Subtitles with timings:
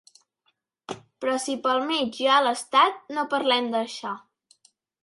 [1.25, 4.21] Però si pel mig hi ha l’estat no parlem d’això.